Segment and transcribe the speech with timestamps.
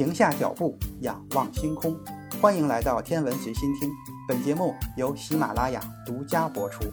[0.00, 1.94] 停下脚步，仰望星空。
[2.40, 3.90] 欢迎来到天文随心听，
[4.26, 6.90] 本节目由喜马拉雅独家播出。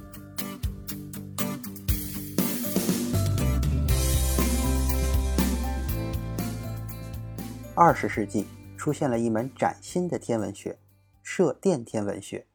[7.73, 10.77] 二十世纪出现了一门崭新的天文学——
[11.23, 12.45] 射电天文学。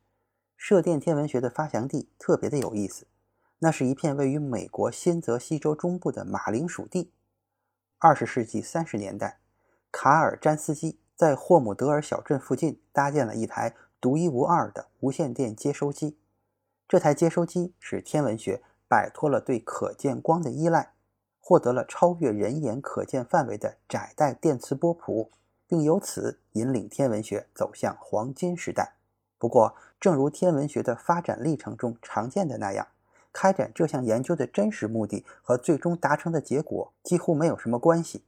[0.58, 3.06] 射电天文学的发祥地特别的有意思，
[3.60, 7.10] 那是一片位于美国新泽西州中部的马铃薯地。
[7.96, 9.41] 二十世纪三十年代。
[9.92, 16.18] 卡尔·詹斯基在霍姆德尔小镇附近搭建了一台独一无二的无线电接收机。
[16.88, 20.94] 这台接收机使天文学摆脱了对可见光的依赖，
[21.38, 25.30] 获得了超越人眼可见范围的窄带电磁波谱，
[25.68, 28.94] 并由此引领天文学走向黄金时代。
[29.38, 32.88] 不过，正如天文学的发展历程中常见的那样，
[33.32, 38.24] 开展这项研究的真实目的和最终达成的结果几乎没有什么关系。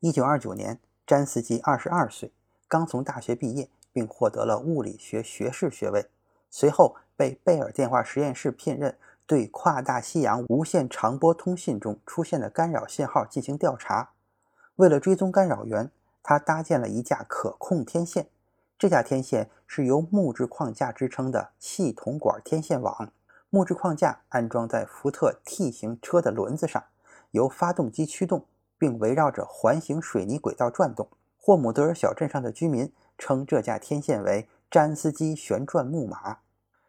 [0.00, 0.80] 一九二九年。
[1.06, 2.32] 詹斯基二十二岁，
[2.66, 6.06] 刚从大学毕业，并获得了物理学学士学位。
[6.50, 14.12] 随后被贝尔电话实验室聘任，对跨大西洋无线长波通信中出现的干扰信号进行调查。
[14.76, 15.90] 为了追踪干扰源，
[16.22, 18.28] 他搭建了一架可控天线。
[18.78, 23.12] 这架天线是由木质框架支撑的系统管天线网。
[23.50, 26.82] 木质框架安装在福特 T 型车的轮子上，
[27.32, 28.46] 由发动机驱动。
[28.78, 31.08] 并围绕着环形水泥轨道转动。
[31.36, 36.38] 霍姆德尔小镇上的居民称这架天线为“詹斯基旋转木马”。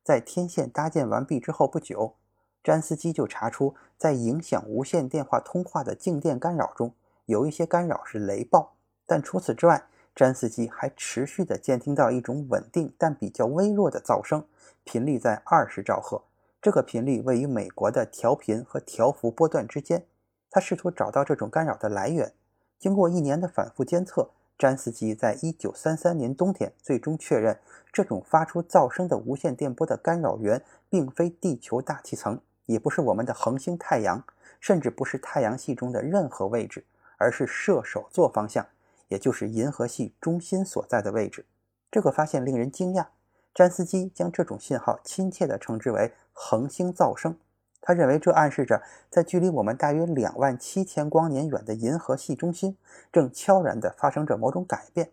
[0.04, 2.16] 在天线搭建完毕之后不久，
[2.64, 6.94] 詹斯基就查出，在影响无线电话通话的静电干扰中，
[7.26, 8.74] 有一些干扰是雷暴。
[9.06, 14.46] 但除此之外，詹斯基还持续地监听到一种稳定但比较微弱的噪声，
[14.84, 16.24] 频率在二十兆赫。
[16.62, 20.06] 这个频率位于美国的调频和调幅波段之间。
[20.56, 22.32] 他试图找到这种干扰的来源。
[22.80, 27.60] 经过一年的反复监测，詹斯基在1933年冬天最终确认，
[27.92, 34.24] 这种发出噪声的无线电波的干扰源并非地球大气层，也不是我们的恒星太阳，
[34.62, 36.86] 甚至不是太阳系中的任何位置，
[37.18, 38.66] 而是射手座方向，
[39.10, 41.46] 也就是银河系中心所在的位置。
[41.92, 43.08] 这个发现令人惊讶。
[43.54, 47.38] 詹斯基将这种信号亲切地称之为“恒星噪声”。
[47.88, 48.82] 他认为这暗示着，
[49.12, 52.76] 在距离我们大约两万七千光年远的银河系中心，
[53.14, 55.12] 正悄然地发生着某种改变，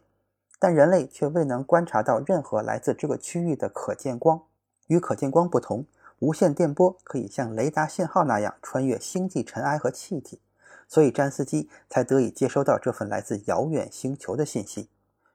[0.59, 4.41] 但人类却未能观察到任何来自这个区域的可见光。
[4.87, 5.84] 与可见光不同，
[6.21, 10.41] 无线电波可以像雷达信号那样穿越星际尘埃和气体，
[10.88, 14.88] 所以詹斯基才得以接收到这份来自遥远星球的信息。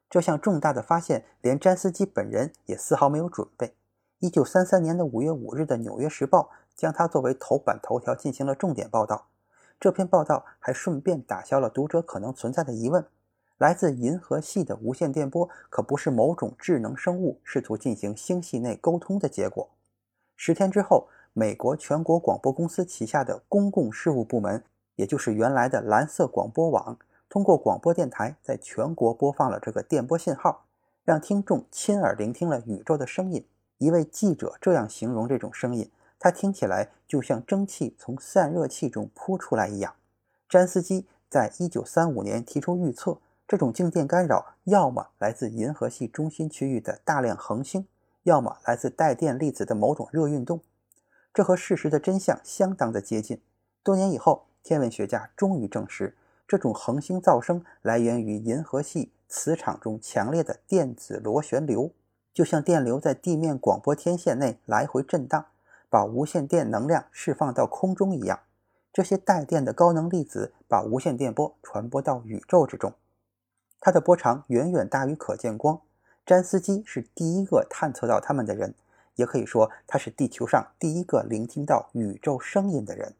[0.09, 3.75] 这项重大的发现，连詹斯基本人也丝毫没有准备。
[4.17, 6.49] 一九三三年的五月五日的《纽约时报》。
[6.77, 9.27] 将它作为头版头条进行了重点报道。
[9.79, 13.05] 这篇报道还顺便打消了读者可能存在的疑问：
[13.57, 19.69] 来自银河系的无线电波可不是某种智能生物试图进行星系内沟通的结果。
[20.35, 24.63] 十天之后，美国全国广播公司旗下的公共事务部门，
[24.95, 30.65] 也就是原来的蓝色广播网，通过广播电台在全国播放了这个电波信号，
[31.03, 33.45] 让听众亲耳聆听了宇宙的声音。
[33.77, 35.91] 一位记者这样形容这种声音。
[36.19, 39.95] 它听起来就像蒸汽从散热器中扑出来一样。
[40.49, 47.85] 詹斯基在一九三五年提出预测，这种静电干扰要么来自银河系中心区域的大量恒星，
[48.23, 50.61] 要么来自带电粒子的某种热运动。
[51.33, 53.41] 这和事实的真相相当的接近。
[53.83, 56.15] 多年以后，天文学家终于证实，
[56.47, 61.91] 这种恒星噪声来源于银河系磁场中强烈的电子螺旋流，
[62.33, 65.45] 就像电流在地面广播天线内来回震荡。
[65.89, 68.39] 把无线电能量释放到空中一样，
[68.91, 72.93] 这些带电的高能粒子把无线电波传播到宇宙之中。
[73.79, 75.81] 它的波长远远大于可见光。
[76.25, 78.75] 詹斯基是第一个探测到它们的人，
[79.15, 83.13] 也可以说他是地球上第一个聆听到宇宙声音的人。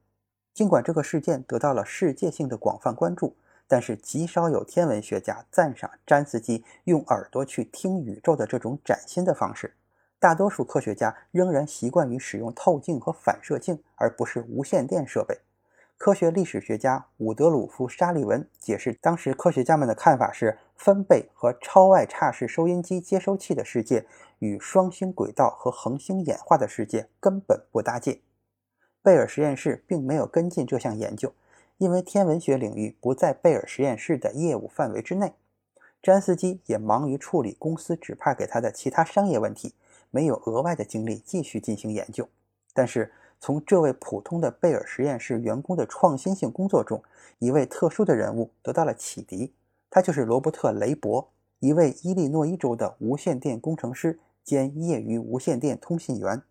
[0.53, 3.35] 尽管这个事件得到了世界性的广泛关注，
[3.67, 9.75] 但是极少有天文学家赞赏詹斯基用耳朵去听宇宙的这种崭新的方式。
[10.19, 15.39] 大多数科学家仍然习惯于使用透镜和反射镜，而不是无线电设备。
[15.95, 24.05] 科学历史学家伍德鲁夫·沙利文解释，当时科学家们的看法是：分贝和超外差式收音机接收器的世界
[24.39, 28.21] 与双星轨道和恒星演化的世界根本不搭界。
[29.01, 31.33] 贝尔实验室并没有跟进这项研究，
[31.77, 35.33] 因为天文学领域不在贝尔实验室的业务范围之内。
[36.01, 39.73] 詹斯基也忙于处理公司指派给他的其他商业问题。
[40.11, 42.27] 没有额外的精力继续进行研究，
[42.73, 47.03] 但是从这位普通的贝尔实验室员工的创新性工作中，
[47.39, 49.53] 一位特殊的人物得到了启迪。
[49.89, 56.41] 他就是罗伯特·雷伯，一位伊利诺伊州的无线电工程师兼业余无线电通信员。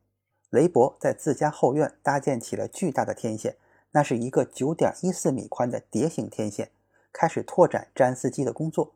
[0.51, 3.57] 雷伯在自家后院搭建起了巨大的天线，
[3.91, 6.71] 那是一个9.14米宽的碟形天线，
[7.13, 8.95] 开始拓展詹斯基的工作。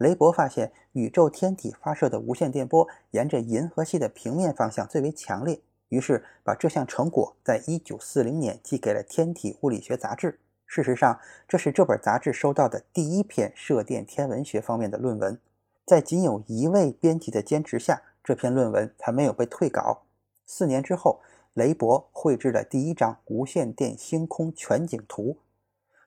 [0.00, 5.60] 雷伯发现宇宙天体发射的无线电波沿着银河系的平面方向最为强烈，
[5.90, 10.32] 于是把这项成果在1940年寄给了《天体物理学杂志》。
[10.64, 15.38] 事实上，这是这本杂志收到的第一篇射电天文学方面的论文。
[15.84, 20.04] 在仅有一位编辑的坚持下，这篇论文才没有被退稿。
[20.46, 21.20] 四年之后，
[21.52, 25.36] 雷伯绘制了第一张无线电星空全景图。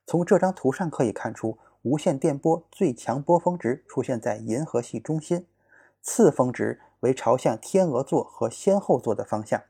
[0.07, 1.59] 从这张图上可以看出。
[1.83, 5.45] 无线电波最强波峰值出现在银河系中心，
[6.01, 9.61] 次峰值为朝向天鹅座和仙后座的方向。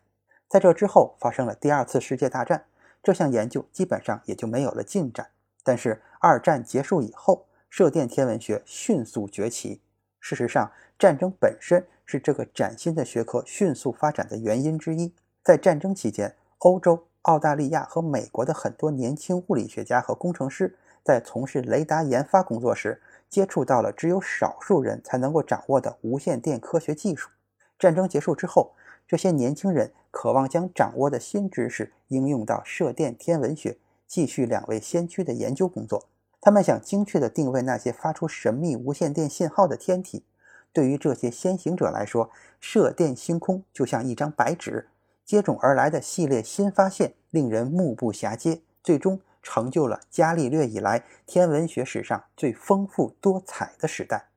[0.47, 2.65] 在这之后发生了第二次世界大战，
[3.01, 5.29] 这项研究基本上也就没有了进展。
[5.63, 9.81] 但是二战结束以后，射电天文学迅速崛起。
[10.19, 15.15] 事实上，战争本身是这个崭新的学科迅速发展的原因之一。
[15.43, 20.77] 在战争期间，欧洲、澳大利亚和美国的很多年轻物理学家和工程师。
[21.03, 27.29] 在从事雷达研发工作时，接触到了只有少数人才能够掌握的无线电科学技术。
[27.77, 28.71] 战争结束之后，
[29.05, 33.77] 这些年轻人渴望将掌握的新知识应用到射电天文学，
[34.07, 36.05] 继续两位先驱的研究工作。
[36.39, 40.23] 他们想精确地定位那些发出神秘无线电信号的天体。
[40.71, 42.29] 对于这些先行者来说，
[42.59, 44.87] 射电星空就像一张白纸，
[45.25, 48.61] 接踵而来的系列新发现令人目不暇接。
[48.81, 49.19] 最终。
[49.43, 54.29] 成就了伽利略以来天文学史上最丰富多彩的时代。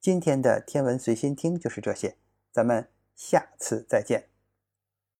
[0.00, 2.16] 今天的天文随心听就是这些，
[2.50, 4.29] 咱们下次再见。